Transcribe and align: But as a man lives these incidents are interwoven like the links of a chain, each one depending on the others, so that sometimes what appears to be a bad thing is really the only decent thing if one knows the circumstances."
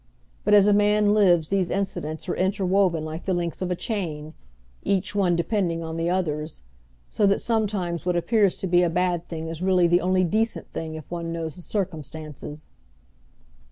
But 0.43 0.55
as 0.55 0.65
a 0.65 0.73
man 0.73 1.13
lives 1.13 1.49
these 1.49 1.69
incidents 1.69 2.27
are 2.27 2.35
interwoven 2.35 3.05
like 3.05 3.25
the 3.25 3.35
links 3.35 3.61
of 3.61 3.69
a 3.69 3.75
chain, 3.75 4.33
each 4.81 5.13
one 5.13 5.35
depending 5.35 5.83
on 5.83 5.95
the 5.95 6.09
others, 6.09 6.63
so 7.11 7.27
that 7.27 7.39
sometimes 7.39 8.03
what 8.03 8.15
appears 8.15 8.55
to 8.61 8.65
be 8.67 8.81
a 8.81 8.89
bad 8.89 9.27
thing 9.27 9.47
is 9.47 9.61
really 9.61 9.85
the 9.85 10.01
only 10.01 10.23
decent 10.23 10.65
thing 10.73 10.95
if 10.95 11.11
one 11.11 11.31
knows 11.31 11.53
the 11.55 11.61
circumstances." 11.61 12.65